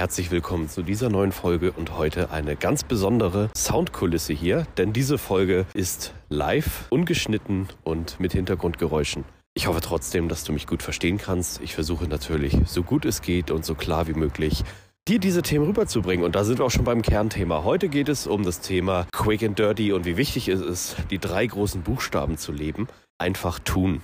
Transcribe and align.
Herzlich 0.00 0.32
willkommen 0.32 0.68
zu 0.68 0.82
dieser 0.82 1.08
neuen 1.08 1.30
Folge 1.30 1.70
und 1.70 1.96
heute 1.96 2.32
eine 2.32 2.56
ganz 2.56 2.82
besondere 2.82 3.48
Soundkulisse 3.56 4.32
hier, 4.32 4.66
denn 4.76 4.92
diese 4.92 5.18
Folge 5.18 5.66
ist 5.72 6.12
live, 6.28 6.86
ungeschnitten 6.90 7.68
und 7.84 8.18
mit 8.18 8.32
Hintergrundgeräuschen. 8.32 9.24
Ich 9.54 9.68
hoffe 9.68 9.80
trotzdem, 9.80 10.28
dass 10.28 10.42
du 10.42 10.52
mich 10.52 10.66
gut 10.66 10.82
verstehen 10.82 11.16
kannst. 11.16 11.60
Ich 11.60 11.76
versuche 11.76 12.08
natürlich, 12.08 12.56
so 12.66 12.82
gut 12.82 13.04
es 13.04 13.22
geht 13.22 13.52
und 13.52 13.64
so 13.64 13.76
klar 13.76 14.08
wie 14.08 14.14
möglich, 14.14 14.64
dir 15.06 15.20
diese 15.20 15.42
Themen 15.42 15.66
rüberzubringen. 15.66 16.24
Und 16.24 16.34
da 16.34 16.42
sind 16.42 16.58
wir 16.58 16.64
auch 16.64 16.72
schon 16.72 16.84
beim 16.84 17.00
Kernthema. 17.00 17.62
Heute 17.62 17.88
geht 17.88 18.08
es 18.08 18.26
um 18.26 18.42
das 18.42 18.58
Thema 18.58 19.06
Quick 19.12 19.44
and 19.44 19.56
Dirty 19.56 19.92
und 19.92 20.06
wie 20.06 20.16
wichtig 20.16 20.48
es 20.48 20.60
ist, 20.60 20.96
die 21.12 21.20
drei 21.20 21.46
großen 21.46 21.82
Buchstaben 21.82 22.36
zu 22.36 22.50
leben. 22.50 22.88
Einfach 23.18 23.60
tun. 23.60 24.02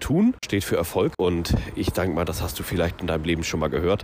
Tun 0.00 0.34
steht 0.44 0.64
für 0.64 0.76
Erfolg 0.76 1.12
und 1.16 1.54
ich 1.76 1.90
denke 1.90 2.14
mal, 2.14 2.24
das 2.24 2.42
hast 2.42 2.58
du 2.58 2.64
vielleicht 2.64 3.00
in 3.00 3.06
deinem 3.06 3.24
Leben 3.24 3.44
schon 3.44 3.60
mal 3.60 3.70
gehört. 3.70 4.02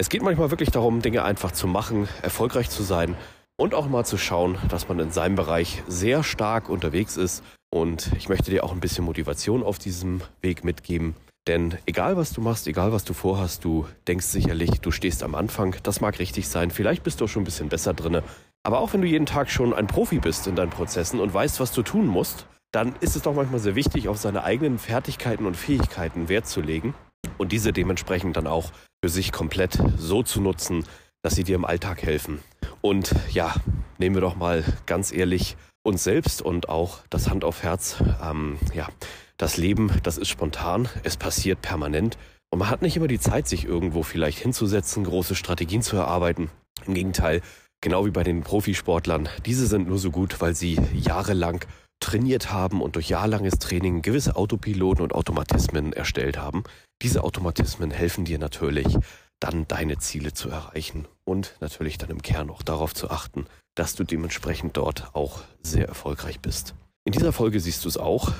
Es 0.00 0.08
geht 0.08 0.22
manchmal 0.22 0.50
wirklich 0.50 0.70
darum, 0.70 1.02
Dinge 1.02 1.24
einfach 1.24 1.52
zu 1.52 1.66
machen, 1.66 2.08
erfolgreich 2.22 2.70
zu 2.70 2.82
sein 2.82 3.16
und 3.58 3.74
auch 3.74 3.86
mal 3.86 4.06
zu 4.06 4.16
schauen, 4.16 4.56
dass 4.70 4.88
man 4.88 4.98
in 4.98 5.10
seinem 5.10 5.34
Bereich 5.36 5.82
sehr 5.88 6.22
stark 6.22 6.70
unterwegs 6.70 7.18
ist. 7.18 7.44
Und 7.68 8.10
ich 8.16 8.30
möchte 8.30 8.50
dir 8.50 8.64
auch 8.64 8.72
ein 8.72 8.80
bisschen 8.80 9.04
Motivation 9.04 9.62
auf 9.62 9.78
diesem 9.78 10.22
Weg 10.40 10.64
mitgeben. 10.64 11.16
Denn 11.46 11.76
egal 11.84 12.16
was 12.16 12.32
du 12.32 12.40
machst, 12.40 12.66
egal 12.66 12.92
was 12.92 13.04
du 13.04 13.12
vorhast, 13.12 13.62
du 13.62 13.86
denkst 14.08 14.24
sicherlich, 14.24 14.80
du 14.80 14.90
stehst 14.90 15.22
am 15.22 15.34
Anfang. 15.34 15.76
Das 15.82 16.00
mag 16.00 16.18
richtig 16.18 16.48
sein. 16.48 16.70
Vielleicht 16.70 17.02
bist 17.02 17.20
du 17.20 17.26
auch 17.26 17.28
schon 17.28 17.42
ein 17.42 17.44
bisschen 17.44 17.68
besser 17.68 17.92
drinne. 17.92 18.22
Aber 18.62 18.80
auch 18.80 18.94
wenn 18.94 19.02
du 19.02 19.06
jeden 19.06 19.26
Tag 19.26 19.50
schon 19.50 19.74
ein 19.74 19.86
Profi 19.86 20.18
bist 20.18 20.46
in 20.46 20.56
deinen 20.56 20.70
Prozessen 20.70 21.20
und 21.20 21.34
weißt, 21.34 21.60
was 21.60 21.72
du 21.72 21.82
tun 21.82 22.06
musst, 22.06 22.46
dann 22.72 22.94
ist 23.00 23.16
es 23.16 23.22
doch 23.22 23.34
manchmal 23.34 23.60
sehr 23.60 23.74
wichtig, 23.74 24.08
auf 24.08 24.16
seine 24.16 24.44
eigenen 24.44 24.78
Fertigkeiten 24.78 25.44
und 25.44 25.58
Fähigkeiten 25.58 26.30
Wert 26.30 26.46
zu 26.46 26.62
legen 26.62 26.94
und 27.36 27.52
diese 27.52 27.74
dementsprechend 27.74 28.38
dann 28.38 28.46
auch 28.46 28.72
für 29.02 29.08
sich 29.08 29.32
komplett 29.32 29.78
so 29.96 30.22
zu 30.22 30.40
nutzen, 30.40 30.84
dass 31.22 31.34
sie 31.34 31.44
dir 31.44 31.56
im 31.56 31.64
Alltag 31.64 32.02
helfen. 32.02 32.40
Und 32.80 33.14
ja, 33.32 33.54
nehmen 33.98 34.16
wir 34.16 34.20
doch 34.20 34.36
mal 34.36 34.64
ganz 34.86 35.12
ehrlich 35.12 35.56
uns 35.82 36.04
selbst 36.04 36.42
und 36.42 36.68
auch 36.68 36.98
das 37.10 37.30
Hand 37.30 37.44
auf 37.44 37.62
Herz. 37.62 38.02
Ähm, 38.22 38.58
ja, 38.74 38.88
das 39.36 39.56
Leben, 39.56 39.90
das 40.02 40.18
ist 40.18 40.28
spontan, 40.28 40.88
es 41.02 41.16
passiert 41.16 41.62
permanent 41.62 42.18
und 42.50 42.58
man 42.58 42.70
hat 42.70 42.82
nicht 42.82 42.96
immer 42.96 43.08
die 43.08 43.20
Zeit, 43.20 43.48
sich 43.48 43.64
irgendwo 43.64 44.02
vielleicht 44.02 44.38
hinzusetzen, 44.38 45.04
große 45.04 45.34
Strategien 45.34 45.82
zu 45.82 45.96
erarbeiten. 45.96 46.50
Im 46.86 46.94
Gegenteil, 46.94 47.40
genau 47.80 48.04
wie 48.04 48.10
bei 48.10 48.24
den 48.24 48.42
Profisportlern, 48.42 49.28
diese 49.46 49.66
sind 49.66 49.88
nur 49.88 49.98
so 49.98 50.10
gut, 50.10 50.40
weil 50.40 50.54
sie 50.54 50.78
jahrelang 50.92 51.64
trainiert 52.00 52.52
haben 52.52 52.82
und 52.82 52.96
durch 52.96 53.08
jahrelanges 53.08 53.58
Training 53.58 54.02
gewisse 54.02 54.36
Autopiloten 54.36 55.02
und 55.02 55.14
Automatismen 55.14 55.92
erstellt 55.92 56.38
haben. 56.38 56.64
Diese 57.02 57.22
Automatismen 57.22 57.90
helfen 57.90 58.24
dir 58.24 58.38
natürlich, 58.38 58.96
dann 59.38 59.66
deine 59.68 59.98
Ziele 59.98 60.32
zu 60.32 60.50
erreichen 60.50 61.06
und 61.24 61.56
natürlich 61.60 61.98
dann 61.98 62.10
im 62.10 62.22
Kern 62.22 62.50
auch 62.50 62.62
darauf 62.62 62.94
zu 62.94 63.10
achten, 63.10 63.46
dass 63.74 63.94
du 63.94 64.04
dementsprechend 64.04 64.76
dort 64.76 65.14
auch 65.14 65.42
sehr 65.62 65.88
erfolgreich 65.88 66.40
bist. 66.40 66.74
In 67.06 67.12
dieser 67.12 67.32
Folge 67.32 67.60
siehst 67.60 67.84
du 67.84 67.88
es 67.88 67.96
auch. 67.96 68.32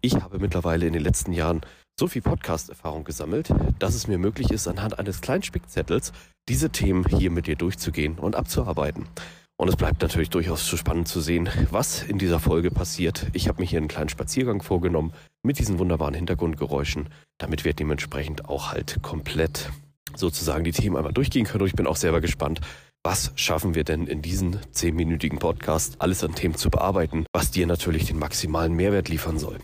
Ich 0.00 0.14
habe 0.14 0.38
mittlerweile 0.38 0.86
in 0.86 0.94
den 0.94 1.02
letzten 1.02 1.32
Jahren 1.32 1.60
so 1.98 2.08
viel 2.08 2.22
Podcast-Erfahrung 2.22 3.04
gesammelt, 3.04 3.50
dass 3.78 3.94
es 3.94 4.06
mir 4.06 4.18
möglich 4.18 4.50
ist, 4.50 4.68
anhand 4.68 4.98
eines 4.98 5.20
kleinen 5.20 5.42
Spickzettels 5.42 6.12
diese 6.48 6.70
Themen 6.70 7.04
hier 7.06 7.30
mit 7.30 7.46
dir 7.46 7.56
durchzugehen 7.56 8.18
und 8.18 8.36
abzuarbeiten. 8.36 9.06
Und 9.58 9.68
es 9.68 9.76
bleibt 9.76 10.02
natürlich 10.02 10.28
durchaus 10.28 10.68
spannend 10.68 11.08
zu 11.08 11.20
sehen, 11.20 11.48
was 11.70 12.02
in 12.02 12.18
dieser 12.18 12.40
Folge 12.40 12.70
passiert. 12.70 13.26
Ich 13.32 13.48
habe 13.48 13.60
mir 13.62 13.66
hier 13.66 13.78
einen 13.78 13.88
kleinen 13.88 14.10
Spaziergang 14.10 14.60
vorgenommen 14.60 15.14
mit 15.42 15.58
diesen 15.58 15.78
wunderbaren 15.78 16.14
Hintergrundgeräuschen, 16.14 17.08
damit 17.38 17.64
wir 17.64 17.72
dementsprechend 17.72 18.48
auch 18.50 18.72
halt 18.72 19.02
komplett 19.02 19.70
sozusagen 20.14 20.64
die 20.64 20.72
Themen 20.72 20.96
einmal 20.96 21.14
durchgehen 21.14 21.46
können. 21.46 21.62
Und 21.62 21.68
ich 21.68 21.74
bin 21.74 21.86
auch 21.86 21.96
selber 21.96 22.20
gespannt, 22.20 22.60
was 23.02 23.32
schaffen 23.36 23.74
wir 23.74 23.84
denn 23.84 24.06
in 24.06 24.20
diesem 24.20 24.58
zehnminütigen 24.72 25.38
Podcast 25.38 25.96
alles 26.00 26.22
an 26.22 26.34
Themen 26.34 26.56
zu 26.56 26.70
bearbeiten, 26.70 27.24
was 27.32 27.50
dir 27.50 27.66
natürlich 27.66 28.06
den 28.06 28.18
maximalen 28.18 28.74
Mehrwert 28.74 29.08
liefern 29.08 29.38
soll. 29.38 29.58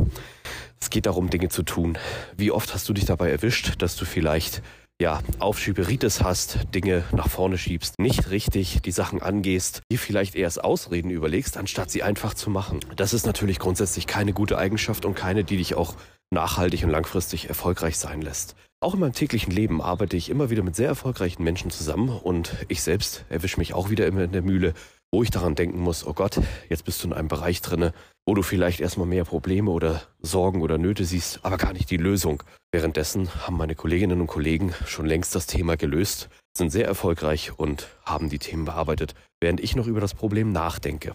Es 0.81 0.91
geht 0.91 1.07
darum, 1.07 1.29
Dinge 1.29 1.49
zu 1.49 1.65
tun. 1.65 1.99
Wie 2.37 2.51
oft 2.51 2.73
hast 2.73 2.89
du 2.89 2.93
dich 2.93 3.05
dabei 3.05 3.31
erwischt, 3.31 3.83
dass 3.83 3.97
du 3.97 4.05
vielleicht 4.05 4.63
ja, 5.01 5.21
Aufschieberitis 5.39 6.23
hast, 6.23 6.59
Dinge 6.75 7.05
nach 7.13 7.29
vorne 7.29 7.59
schiebst, 7.59 7.99
nicht 7.99 8.31
richtig 8.31 8.83
die 8.83 8.93
Sachen 8.93 9.21
angehst, 9.21 9.83
dir 9.91 9.99
vielleicht 9.99 10.35
erst 10.35 10.63
Ausreden 10.63 11.11
überlegst, 11.11 11.57
anstatt 11.57 11.91
sie 11.91 12.03
einfach 12.03 12.35
zu 12.35 12.51
machen. 12.51 12.81
Das 12.97 13.13
ist 13.13 13.27
natürlich 13.27 13.59
grundsätzlich 13.59 14.07
keine 14.07 14.33
gute 14.33 14.59
Eigenschaft 14.59 15.05
und 15.05 15.15
keine, 15.15 15.45
die 15.45 15.57
dich 15.57 15.75
auch 15.75 15.97
nachhaltig 16.31 16.85
und 16.85 16.91
langfristig 16.91 17.49
erfolgreich 17.49 17.99
sein 17.99 18.23
lässt. 18.23 18.55
Auch 18.81 18.95
in 18.95 19.01
meinem 19.01 19.13
täglichen 19.13 19.53
Leben 19.53 19.81
arbeite 19.81 20.17
ich 20.17 20.29
immer 20.29 20.51
wieder 20.51 20.63
mit 20.63 20.75
sehr 20.75 20.89
erfolgreichen 20.89 21.45
Menschen 21.45 21.71
zusammen 21.71 22.09
und 22.09 22.57
ich 22.69 22.83
selbst 22.83 23.25
erwische 23.29 23.59
mich 23.59 23.75
auch 23.75 23.91
wieder 23.91 24.07
immer 24.07 24.25
in 24.25 24.33
der 24.33 24.43
Mühle, 24.43 24.75
wo 25.13 25.23
ich 25.23 25.31
daran 25.31 25.55
denken 25.55 25.79
muss, 25.79 26.07
oh 26.07 26.15
Gott, 26.15 26.41
jetzt 26.71 26.85
bist 26.85 27.03
du 27.03 27.09
in 27.09 27.13
einem 27.13 27.29
Bereich 27.29 27.61
drinne, 27.61 27.93
wo 28.27 28.35
du 28.35 28.43
vielleicht 28.43 28.81
erstmal 28.81 29.07
mehr 29.07 29.25
Probleme 29.25 29.71
oder 29.71 30.03
Sorgen 30.21 30.63
oder 30.63 30.79
Nöte 30.79 31.05
siehst, 31.05 31.41
aber 31.45 31.59
gar 31.59 31.75
nicht 31.75 31.91
die 31.91 31.99
Lösung. 31.99 32.43
Währenddessen 32.73 33.29
haben 33.47 33.59
meine 33.59 33.75
Kolleginnen 33.75 34.23
und 34.23 34.27
Kollegen 34.27 34.75
schon 34.87 35.05
längst 35.05 35.35
das 35.35 35.47
Thema 35.47 35.77
gelöst, 35.77 36.31
sind 36.57 36.71
sehr 36.71 36.87
erfolgreich 36.87 37.53
und 37.59 37.89
haben 38.07 38.31
die 38.31 38.39
Themen 38.39 38.65
bearbeitet, 38.65 39.15
während 39.41 39.61
ich 39.61 39.77
noch 39.77 39.87
über 39.87 40.01
das 40.01 40.15
Problem 40.15 40.51
nachdenke. 40.51 41.13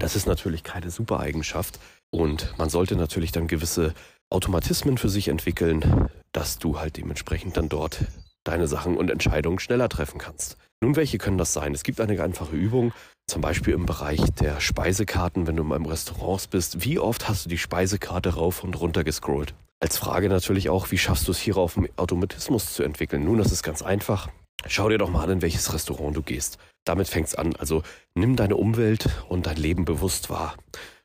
Das 0.00 0.16
ist 0.16 0.26
natürlich 0.26 0.64
keine 0.64 0.90
super 0.90 1.20
Eigenschaft 1.20 1.78
und 2.10 2.52
man 2.58 2.68
sollte 2.68 2.96
natürlich 2.96 3.30
dann 3.30 3.46
gewisse 3.46 3.94
Automatismen 4.28 4.98
für 4.98 5.08
sich 5.08 5.28
entwickeln, 5.28 6.08
dass 6.32 6.58
du 6.58 6.80
halt 6.80 6.96
dementsprechend 6.96 7.56
dann 7.56 7.68
dort 7.68 8.04
deine 8.44 8.66
Sachen 8.66 8.96
und 8.96 9.10
Entscheidungen 9.10 9.58
schneller 9.58 9.88
treffen 9.88 10.18
kannst. 10.18 10.56
Nun, 10.80 10.96
welche 10.96 11.18
können 11.18 11.38
das 11.38 11.52
sein? 11.52 11.74
Es 11.74 11.82
gibt 11.82 12.00
eine 12.00 12.20
einfache 12.22 12.56
Übung, 12.56 12.92
zum 13.30 13.40
Beispiel 13.40 13.74
im 13.74 13.86
Bereich 13.86 14.20
der 14.40 14.60
Speisekarten, 14.60 15.46
wenn 15.46 15.56
du 15.56 15.62
in 15.62 15.72
einem 15.72 15.86
Restaurant 15.86 16.50
bist. 16.50 16.84
Wie 16.84 16.98
oft 16.98 17.28
hast 17.28 17.44
du 17.44 17.48
die 17.48 17.58
Speisekarte 17.58 18.34
rauf 18.34 18.64
und 18.64 18.78
runter 18.78 19.04
gescrollt? 19.04 19.54
Als 19.78 19.96
Frage 19.96 20.28
natürlich 20.28 20.68
auch, 20.68 20.90
wie 20.90 20.98
schaffst 20.98 21.28
du 21.28 21.32
es 21.32 21.38
hierauf, 21.38 21.78
einen 21.78 21.88
Automatismus 21.96 22.74
zu 22.74 22.82
entwickeln? 22.82 23.24
Nun, 23.24 23.38
das 23.38 23.52
ist 23.52 23.62
ganz 23.62 23.82
einfach. 23.82 24.28
Schau 24.66 24.88
dir 24.88 24.98
doch 24.98 25.10
mal 25.10 25.22
an, 25.22 25.30
in 25.30 25.42
welches 25.42 25.72
Restaurant 25.72 26.16
du 26.16 26.22
gehst. 26.22 26.58
Damit 26.84 27.08
fängt's 27.08 27.36
an. 27.36 27.54
Also 27.56 27.82
nimm 28.14 28.34
deine 28.34 28.56
Umwelt 28.56 29.08
und 29.28 29.46
dein 29.46 29.56
Leben 29.56 29.84
bewusst 29.84 30.28
wahr. 30.28 30.56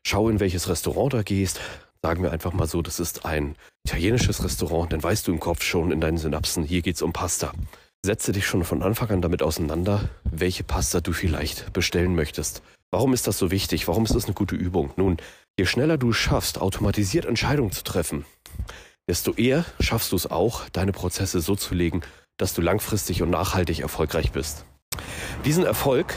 Schau, 0.04 0.28
in 0.28 0.40
welches 0.40 0.68
Restaurant 0.68 1.14
du 1.14 1.24
gehst. 1.24 1.62
Sagen 2.02 2.24
wir 2.24 2.32
einfach 2.32 2.54
mal 2.54 2.68
so, 2.68 2.82
das 2.82 3.00
ist 3.00 3.26
ein 3.26 3.56
italienisches 3.86 4.44
Restaurant, 4.44 4.92
dann 4.92 5.02
weißt 5.02 5.28
du 5.28 5.32
im 5.32 5.40
Kopf 5.40 5.64
schon 5.64 5.92
in 5.92 6.02
deinen 6.02 6.18
Synapsen, 6.18 6.64
hier 6.64 6.82
geht's 6.82 7.02
um 7.02 7.14
Pasta. 7.14 7.52
Setze 8.06 8.34
dich 8.34 8.46
schon 8.46 8.64
von 8.64 8.84
Anfang 8.84 9.10
an 9.10 9.24
damit 9.24 9.42
auseinander, 9.42 10.10
welche 10.24 10.64
Pasta 10.64 11.02
du 11.02 11.12
vielleicht 11.12 11.74
bestellen 11.74 12.14
möchtest. 12.14 12.62
Warum 12.92 13.14
ist 13.14 13.26
das 13.26 13.40
so 13.40 13.50
wichtig? 13.50 13.88
Warum 13.88 14.06
ist 14.06 14.14
das 14.14 14.26
eine 14.26 14.36
gute 14.36 14.56
Übung? 14.56 14.92
Nun, 14.96 15.18
je 15.58 15.66
schneller 15.66 15.98
du 15.98 16.14
schaffst, 16.14 16.62
automatisiert 16.62 17.26
Entscheidungen 17.26 17.72
zu 17.72 17.84
treffen, 17.84 18.24
desto 19.10 19.34
eher 19.34 19.66
schaffst 19.80 20.12
du 20.12 20.18
es 20.18 20.30
auch, 20.30 20.70
deine 20.70 20.92
Prozesse 20.92 21.42
so 21.42 21.56
zu 21.56 21.74
legen, 21.74 22.02
dass 22.38 22.54
du 22.54 22.62
langfristig 22.62 23.24
und 23.24 23.32
nachhaltig 23.32 23.80
erfolgreich 23.80 24.32
bist. 24.32 24.66
Diesen 25.44 25.66
Erfolg 25.66 26.14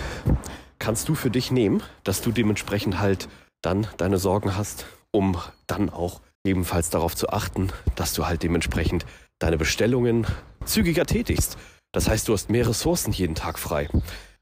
kannst 0.79 1.09
du 1.09 1.15
für 1.15 1.31
dich 1.31 1.51
nehmen, 1.51 1.83
dass 2.05 2.21
du 2.21 2.33
dementsprechend 2.33 2.99
halt 2.99 3.31
dann 3.63 3.87
deine 3.97 4.19
Sorgen 4.19 4.59
hast, 4.59 4.85
um 5.11 5.39
dann 5.67 5.89
auch 5.89 6.21
ebenfalls 6.45 6.91
darauf 6.91 7.17
zu 7.17 7.31
achten, 7.31 7.73
dass 7.97 8.13
du 8.13 8.27
halt 8.27 8.43
dementsprechend 8.43 9.07
deine 9.39 9.57
Bestellungen 9.57 10.27
zügiger 10.67 11.07
tätigst. 11.07 11.57
Das 11.93 12.09
heißt, 12.09 12.29
du 12.29 12.33
hast 12.33 12.51
mehr 12.51 12.69
Ressourcen 12.69 13.13
jeden 13.13 13.35
Tag 13.35 13.59
frei. 13.59 13.89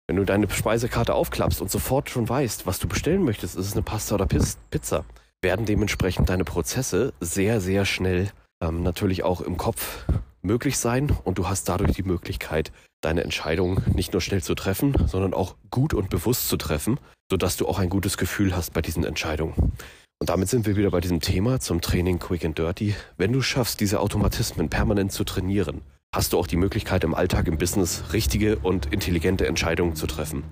Wenn 0.06 0.16
du 0.16 0.24
deine 0.24 0.48
Speisekarte 0.48 1.14
aufklappst 1.14 1.60
und 1.60 1.70
sofort 1.70 2.10
schon 2.10 2.28
weißt, 2.28 2.66
was 2.66 2.78
du 2.78 2.88
bestellen 2.88 3.24
möchtest, 3.24 3.56
ist 3.56 3.66
es 3.66 3.72
eine 3.72 3.82
Pasta 3.82 4.14
oder 4.14 4.26
Pizza, 4.26 5.04
werden 5.42 5.66
dementsprechend 5.66 6.28
deine 6.28 6.44
Prozesse 6.44 7.12
sehr, 7.20 7.60
sehr 7.60 7.84
schnell 7.84 8.30
ähm, 8.62 8.82
natürlich 8.82 9.22
auch 9.24 9.40
im 9.40 9.56
Kopf 9.56 10.06
möglich 10.42 10.78
sein 10.78 11.16
und 11.24 11.38
du 11.38 11.48
hast 11.48 11.68
dadurch 11.68 11.92
die 11.92 12.02
Möglichkeit, 12.02 12.72
deine 13.00 13.22
Entscheidung 13.24 13.82
nicht 13.94 14.12
nur 14.12 14.22
schnell 14.22 14.42
zu 14.42 14.54
treffen, 14.54 14.94
sondern 15.06 15.34
auch 15.34 15.56
gut 15.70 15.92
und 15.92 16.08
bewusst 16.08 16.48
zu 16.48 16.56
treffen, 16.56 16.98
sodass 17.30 17.56
du 17.56 17.66
auch 17.68 17.78
ein 17.78 17.90
gutes 17.90 18.16
Gefühl 18.16 18.56
hast 18.56 18.72
bei 18.72 18.82
diesen 18.82 19.04
Entscheidungen. 19.04 19.72
Und 20.18 20.30
damit 20.30 20.48
sind 20.48 20.66
wir 20.66 20.76
wieder 20.76 20.90
bei 20.90 21.00
diesem 21.00 21.20
Thema 21.20 21.60
zum 21.60 21.80
Training 21.80 22.18
Quick 22.18 22.44
and 22.44 22.58
Dirty. 22.58 22.94
Wenn 23.18 23.32
du 23.32 23.42
schaffst, 23.42 23.80
diese 23.80 24.00
Automatismen 24.00 24.70
permanent 24.70 25.12
zu 25.12 25.24
trainieren, 25.24 25.82
hast 26.16 26.32
du 26.32 26.38
auch 26.38 26.46
die 26.46 26.56
Möglichkeit 26.56 27.04
im 27.04 27.14
Alltag, 27.14 27.46
im 27.46 27.58
Business 27.58 28.04
richtige 28.14 28.56
und 28.56 28.90
intelligente 28.90 29.46
Entscheidungen 29.46 29.96
zu 29.96 30.06
treffen. 30.06 30.44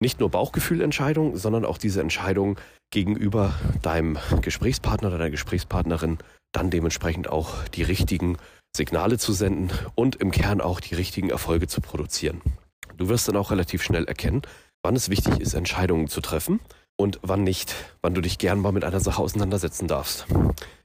nicht 0.00 0.18
nur 0.18 0.30
Bauchgefühlentscheidungen, 0.30 1.36
sondern 1.36 1.64
auch 1.64 1.78
diese 1.78 2.00
Entscheidung 2.00 2.58
gegenüber 2.90 3.54
deinem 3.82 4.18
Gesprächspartner 4.40 5.10
oder 5.10 5.18
deiner 5.18 5.30
Gesprächspartnerin 5.30 6.18
dann 6.50 6.70
dementsprechend 6.70 7.28
auch 7.28 7.62
die 7.68 7.84
richtigen 7.84 8.36
Signale 8.76 9.16
zu 9.16 9.32
senden 9.32 9.70
und 9.94 10.16
im 10.16 10.32
Kern 10.32 10.60
auch 10.60 10.80
die 10.80 10.96
richtigen 10.96 11.30
Erfolge 11.30 11.68
zu 11.68 11.80
produzieren. 11.80 12.40
Du 12.96 13.08
wirst 13.08 13.28
dann 13.28 13.36
auch 13.36 13.52
relativ 13.52 13.84
schnell 13.84 14.06
erkennen, 14.06 14.42
wann 14.82 14.96
es 14.96 15.08
wichtig 15.08 15.38
ist, 15.38 15.54
Entscheidungen 15.54 16.08
zu 16.08 16.20
treffen 16.20 16.58
und 16.96 17.20
wann 17.22 17.44
nicht, 17.44 17.76
wann 18.00 18.14
du 18.14 18.22
dich 18.22 18.38
gern 18.38 18.58
mal 18.58 18.72
mit 18.72 18.82
einer 18.82 18.98
Sache 18.98 19.22
auseinandersetzen 19.22 19.86
darfst. 19.86 20.26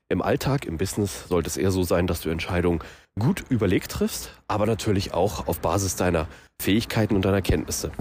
Im 0.09 0.21
Alltag, 0.21 0.65
im 0.65 0.77
Business 0.77 1.27
sollte 1.27 1.49
es 1.49 1.57
eher 1.57 1.71
so 1.71 1.83
sein, 1.83 2.07
dass 2.07 2.21
du 2.21 2.29
Entscheidungen 2.29 2.79
gut 3.19 3.43
überlegt 3.49 3.91
triffst, 3.91 4.31
aber 4.47 4.65
natürlich 4.65 5.13
auch 5.13 5.47
auf 5.47 5.59
Basis 5.59 5.97
deiner 5.97 6.27
Fähigkeiten 6.61 7.15
und 7.15 7.25
deiner 7.25 7.41
Kenntnisse. 7.41 7.91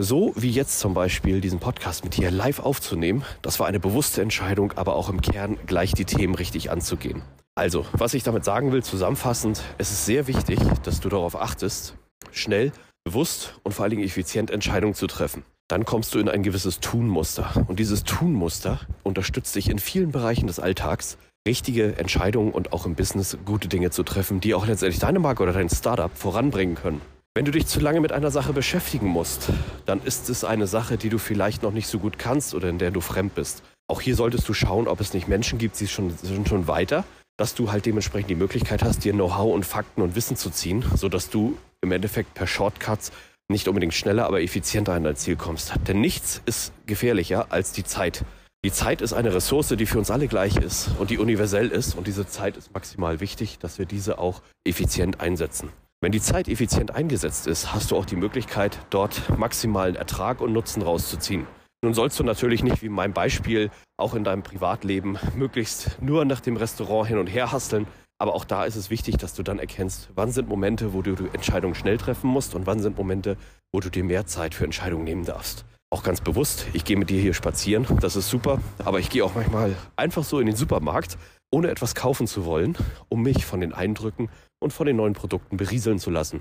So 0.00 0.32
wie 0.34 0.50
jetzt 0.50 0.78
zum 0.78 0.94
Beispiel 0.94 1.42
diesen 1.42 1.60
Podcast 1.60 2.04
mit 2.04 2.16
dir 2.16 2.30
live 2.30 2.58
aufzunehmen, 2.58 3.22
das 3.42 3.60
war 3.60 3.66
eine 3.66 3.80
bewusste 3.80 4.22
Entscheidung, 4.22 4.72
aber 4.72 4.96
auch 4.96 5.10
im 5.10 5.20
Kern 5.20 5.58
gleich 5.66 5.92
die 5.92 6.06
Themen 6.06 6.34
richtig 6.34 6.70
anzugehen. 6.70 7.20
Also, 7.54 7.84
was 7.92 8.14
ich 8.14 8.22
damit 8.22 8.46
sagen 8.46 8.72
will, 8.72 8.82
zusammenfassend, 8.82 9.62
es 9.76 9.90
ist 9.90 10.06
sehr 10.06 10.26
wichtig, 10.26 10.58
dass 10.84 11.00
du 11.00 11.10
darauf 11.10 11.36
achtest, 11.36 11.96
schnell, 12.30 12.72
bewusst 13.04 13.60
und 13.62 13.72
vor 13.72 13.82
allen 13.82 13.90
Dingen 13.90 14.04
effizient 14.04 14.50
Entscheidungen 14.50 14.94
zu 14.94 15.06
treffen. 15.06 15.44
Dann 15.68 15.84
kommst 15.84 16.14
du 16.14 16.18
in 16.18 16.30
ein 16.30 16.42
gewisses 16.42 16.80
Tunmuster. 16.80 17.66
Und 17.68 17.78
dieses 17.78 18.04
Tunmuster 18.04 18.80
unterstützt 19.02 19.54
dich 19.54 19.68
in 19.68 19.78
vielen 19.78 20.12
Bereichen 20.12 20.46
des 20.46 20.58
Alltags, 20.58 21.18
richtige 21.46 21.96
Entscheidungen 21.96 22.52
und 22.52 22.72
auch 22.72 22.86
im 22.86 22.94
Business 22.94 23.36
gute 23.44 23.68
Dinge 23.68 23.90
zu 23.90 24.02
treffen, 24.02 24.40
die 24.40 24.54
auch 24.54 24.66
letztendlich 24.66 25.00
deine 25.00 25.18
Marke 25.18 25.42
oder 25.42 25.52
dein 25.52 25.68
Startup 25.68 26.10
voranbringen 26.16 26.76
können. 26.76 27.00
Wenn 27.34 27.44
du 27.44 27.50
dich 27.50 27.66
zu 27.66 27.80
lange 27.80 28.00
mit 28.00 28.12
einer 28.12 28.30
Sache 28.30 28.52
beschäftigen 28.52 29.06
musst, 29.06 29.48
dann 29.86 30.02
ist 30.04 30.28
es 30.28 30.44
eine 30.44 30.66
Sache, 30.66 30.98
die 30.98 31.08
du 31.08 31.18
vielleicht 31.18 31.62
noch 31.62 31.72
nicht 31.72 31.88
so 31.88 31.98
gut 31.98 32.18
kannst 32.18 32.54
oder 32.54 32.68
in 32.68 32.78
der 32.78 32.90
du 32.90 33.00
fremd 33.00 33.34
bist. 33.34 33.62
Auch 33.88 34.00
hier 34.00 34.14
solltest 34.14 34.48
du 34.48 34.54
schauen, 34.54 34.86
ob 34.86 35.00
es 35.00 35.14
nicht 35.14 35.28
Menschen 35.28 35.58
gibt, 35.58 35.80
die 35.80 35.88
schon, 35.88 36.10
sind 36.16 36.48
schon 36.48 36.68
weiter, 36.68 37.04
dass 37.38 37.54
du 37.54 37.72
halt 37.72 37.86
dementsprechend 37.86 38.30
die 38.30 38.36
Möglichkeit 38.36 38.82
hast, 38.82 39.04
dir 39.04 39.12
Know-how 39.12 39.52
und 39.52 39.64
Fakten 39.64 40.02
und 40.02 40.14
Wissen 40.14 40.36
zu 40.36 40.50
ziehen, 40.50 40.84
sodass 40.94 41.30
du 41.30 41.56
im 41.80 41.90
Endeffekt 41.90 42.34
per 42.34 42.46
Shortcuts 42.46 43.12
nicht 43.48 43.66
unbedingt 43.66 43.94
schneller, 43.94 44.26
aber 44.26 44.42
effizienter 44.42 44.92
an 44.92 45.04
dein 45.04 45.16
Ziel 45.16 45.36
kommst. 45.36 45.72
Denn 45.88 46.00
nichts 46.00 46.42
ist 46.46 46.72
gefährlicher 46.86 47.46
als 47.50 47.72
die 47.72 47.84
Zeit. 47.84 48.24
Die 48.64 48.70
Zeit 48.70 49.02
ist 49.02 49.12
eine 49.12 49.34
Ressource, 49.34 49.74
die 49.76 49.86
für 49.86 49.98
uns 49.98 50.12
alle 50.12 50.28
gleich 50.28 50.56
ist 50.56 50.92
und 51.00 51.10
die 51.10 51.18
universell 51.18 51.68
ist. 51.68 51.96
Und 51.96 52.06
diese 52.06 52.28
Zeit 52.28 52.56
ist 52.56 52.72
maximal 52.72 53.18
wichtig, 53.18 53.58
dass 53.58 53.80
wir 53.80 53.86
diese 53.86 54.18
auch 54.18 54.40
effizient 54.62 55.20
einsetzen. 55.20 55.70
Wenn 56.00 56.12
die 56.12 56.20
Zeit 56.20 56.46
effizient 56.46 56.94
eingesetzt 56.94 57.48
ist, 57.48 57.74
hast 57.74 57.90
du 57.90 57.96
auch 57.96 58.04
die 58.04 58.14
Möglichkeit, 58.14 58.78
dort 58.90 59.36
maximalen 59.36 59.96
Ertrag 59.96 60.40
und 60.40 60.52
Nutzen 60.52 60.82
rauszuziehen. 60.82 61.48
Nun 61.82 61.92
sollst 61.92 62.20
du 62.20 62.22
natürlich 62.22 62.62
nicht, 62.62 62.82
wie 62.82 62.86
in 62.86 62.92
meinem 62.92 63.12
Beispiel, 63.12 63.70
auch 63.96 64.14
in 64.14 64.22
deinem 64.22 64.44
Privatleben 64.44 65.18
möglichst 65.34 66.00
nur 66.00 66.24
nach 66.24 66.38
dem 66.38 66.56
Restaurant 66.56 67.08
hin 67.08 67.18
und 67.18 67.26
her 67.26 67.50
hasteln. 67.50 67.88
Aber 68.20 68.32
auch 68.32 68.44
da 68.44 68.64
ist 68.64 68.76
es 68.76 68.90
wichtig, 68.90 69.16
dass 69.16 69.34
du 69.34 69.42
dann 69.42 69.58
erkennst, 69.58 70.10
wann 70.14 70.30
sind 70.30 70.48
Momente, 70.48 70.92
wo 70.92 71.02
du 71.02 71.16
Entscheidungen 71.32 71.74
schnell 71.74 71.98
treffen 71.98 72.30
musst 72.30 72.54
und 72.54 72.68
wann 72.68 72.78
sind 72.78 72.96
Momente, 72.96 73.36
wo 73.72 73.80
du 73.80 73.90
dir 73.90 74.04
mehr 74.04 74.26
Zeit 74.26 74.54
für 74.54 74.62
Entscheidungen 74.62 75.02
nehmen 75.02 75.24
darfst 75.24 75.64
auch 75.92 76.02
ganz 76.02 76.22
bewusst, 76.22 76.66
ich 76.72 76.84
gehe 76.84 76.96
mit 76.96 77.10
dir 77.10 77.20
hier 77.20 77.34
spazieren, 77.34 77.86
das 78.00 78.16
ist 78.16 78.30
super, 78.30 78.60
aber 78.84 78.98
ich 78.98 79.10
gehe 79.10 79.24
auch 79.24 79.34
manchmal 79.34 79.76
einfach 79.94 80.24
so 80.24 80.40
in 80.40 80.46
den 80.46 80.56
Supermarkt, 80.56 81.18
ohne 81.50 81.68
etwas 81.68 81.94
kaufen 81.94 82.26
zu 82.26 82.46
wollen, 82.46 82.78
um 83.10 83.22
mich 83.22 83.44
von 83.44 83.60
den 83.60 83.74
Eindrücken 83.74 84.30
und 84.58 84.72
von 84.72 84.86
den 84.86 84.96
neuen 84.96 85.12
Produkten 85.12 85.58
berieseln 85.58 85.98
zu 85.98 86.10
lassen. 86.10 86.40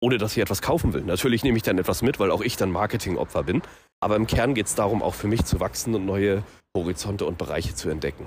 Ohne 0.00 0.18
dass 0.18 0.32
ich 0.32 0.42
etwas 0.42 0.62
kaufen 0.62 0.92
will. 0.92 1.02
Natürlich 1.02 1.44
nehme 1.44 1.56
ich 1.56 1.62
dann 1.62 1.78
etwas 1.78 2.02
mit, 2.02 2.18
weil 2.18 2.30
auch 2.30 2.40
ich 2.40 2.56
dann 2.56 2.70
Marketingopfer 2.70 3.42
bin. 3.44 3.62
Aber 4.00 4.14
im 4.14 4.28
Kern 4.28 4.54
geht 4.54 4.66
es 4.66 4.76
darum, 4.76 5.02
auch 5.02 5.14
für 5.14 5.26
mich 5.26 5.44
zu 5.44 5.58
wachsen 5.58 5.94
und 5.94 6.06
neue 6.06 6.44
Horizonte 6.76 7.26
und 7.26 7.36
Bereiche 7.36 7.74
zu 7.74 7.88
entdecken. 7.88 8.26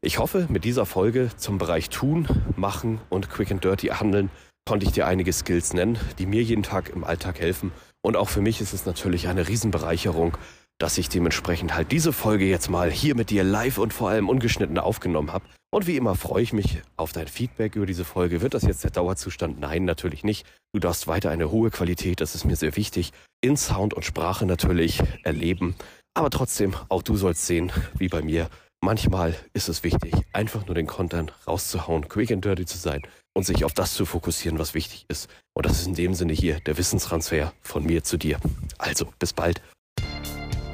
Ich 0.00 0.18
hoffe, 0.18 0.46
mit 0.48 0.64
dieser 0.64 0.86
Folge 0.86 1.30
zum 1.36 1.58
Bereich 1.58 1.88
Tun, 1.88 2.28
Machen 2.56 3.00
und 3.10 3.30
Quick 3.30 3.52
and 3.52 3.62
Dirty 3.62 3.88
Handeln 3.88 4.30
konnte 4.64 4.86
ich 4.86 4.92
dir 4.92 5.06
einige 5.06 5.32
Skills 5.32 5.72
nennen, 5.72 5.98
die 6.18 6.26
mir 6.26 6.42
jeden 6.42 6.62
Tag 6.62 6.90
im 6.90 7.04
Alltag 7.04 7.40
helfen 7.40 7.72
und 8.02 8.16
auch 8.16 8.28
für 8.28 8.40
mich 8.40 8.60
ist 8.60 8.72
es 8.72 8.86
natürlich 8.86 9.28
eine 9.28 9.48
Riesenbereicherung, 9.48 10.36
dass 10.78 10.98
ich 10.98 11.08
dementsprechend 11.08 11.74
halt 11.74 11.90
diese 11.90 12.12
Folge 12.12 12.44
jetzt 12.44 12.70
mal 12.70 12.90
hier 12.90 13.16
mit 13.16 13.30
dir 13.30 13.42
live 13.42 13.78
und 13.78 13.92
vor 13.92 14.10
allem 14.10 14.28
ungeschnitten 14.28 14.78
aufgenommen 14.78 15.32
habe. 15.32 15.44
Und 15.70 15.86
wie 15.86 15.96
immer 15.96 16.14
freue 16.14 16.42
ich 16.42 16.52
mich 16.52 16.80
auf 16.96 17.12
dein 17.12 17.26
Feedback 17.26 17.76
über 17.76 17.84
diese 17.84 18.04
Folge. 18.04 18.40
Wird 18.40 18.54
das 18.54 18.62
jetzt 18.62 18.84
der 18.84 18.90
Dauerzustand? 18.90 19.60
Nein, 19.60 19.84
natürlich 19.84 20.24
nicht. 20.24 20.46
Du 20.72 20.78
darfst 20.78 21.08
weiter 21.08 21.30
eine 21.30 21.50
hohe 21.50 21.70
Qualität, 21.70 22.20
das 22.20 22.34
ist 22.34 22.44
mir 22.44 22.56
sehr 22.56 22.76
wichtig, 22.76 23.12
in 23.40 23.56
Sound 23.56 23.92
und 23.92 24.04
Sprache 24.04 24.46
natürlich 24.46 25.02
erleben. 25.24 25.74
Aber 26.14 26.30
trotzdem, 26.30 26.74
auch 26.88 27.02
du 27.02 27.16
sollst 27.16 27.46
sehen, 27.46 27.72
wie 27.98 28.08
bei 28.08 28.22
mir, 28.22 28.48
manchmal 28.80 29.34
ist 29.52 29.68
es 29.68 29.82
wichtig, 29.82 30.14
einfach 30.32 30.66
nur 30.66 30.74
den 30.74 30.86
Content 30.86 31.32
rauszuhauen, 31.46 32.08
quick 32.08 32.30
and 32.30 32.44
dirty 32.44 32.66
zu 32.66 32.78
sein 32.78 33.02
und 33.34 33.44
sich 33.44 33.64
auf 33.64 33.72
das 33.72 33.94
zu 33.94 34.04
fokussieren, 34.04 34.58
was 34.58 34.74
wichtig 34.74 35.04
ist. 35.08 35.28
Und 35.54 35.66
das 35.66 35.80
ist 35.80 35.86
in 35.86 35.94
dem 35.94 36.14
Sinne 36.14 36.32
hier 36.32 36.60
der 36.60 36.78
Wissenstransfer 36.78 37.52
von 37.60 37.84
mir 37.84 38.02
zu 38.02 38.16
dir. 38.16 38.38
Also, 38.78 39.06
bis 39.18 39.32
bald. 39.32 39.60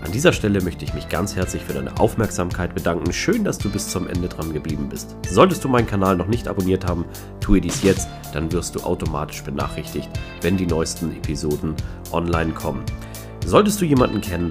An 0.05 0.13
dieser 0.13 0.35
Stelle 0.35 0.61
möchte 0.61 0.85
ich 0.85 0.93
mich 0.93 1.09
ganz 1.09 1.35
herzlich 1.35 1.63
für 1.65 1.73
deine 1.73 1.99
Aufmerksamkeit 1.99 2.75
bedanken. 2.75 3.11
Schön, 3.11 3.43
dass 3.43 3.57
du 3.57 3.71
bis 3.71 3.89
zum 3.89 4.07
Ende 4.07 4.29
dran 4.29 4.53
geblieben 4.53 4.91
bist. 4.91 5.17
Solltest 5.27 5.65
du 5.65 5.69
meinen 5.69 5.87
Kanal 5.87 6.15
noch 6.15 6.27
nicht 6.27 6.47
abonniert 6.47 6.85
haben, 6.85 7.07
tue 7.41 7.63
dies 7.63 7.83
jetzt, 7.83 8.07
dann 8.35 8.53
wirst 8.53 8.75
du 8.75 8.81
automatisch 8.81 9.43
benachrichtigt, 9.43 10.11
wenn 10.43 10.59
die 10.59 10.67
neuesten 10.67 11.11
Episoden 11.17 11.75
online 12.13 12.53
kommen. 12.53 12.85
Solltest 13.47 13.81
du 13.81 13.87
jemanden 13.87 14.21
kennen, 14.21 14.51